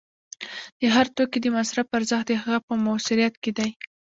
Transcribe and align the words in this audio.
د 0.79 0.81
هر 0.95 1.07
توکي 1.15 1.39
د 1.41 1.47
مصرف 1.57 1.87
ارزښت 1.97 2.25
د 2.29 2.33
هغه 2.41 2.57
په 2.67 2.73
موثریت 2.85 3.33
کې 3.43 3.51
دی 3.57 3.69